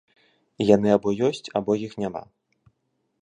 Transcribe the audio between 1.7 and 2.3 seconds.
іх няма.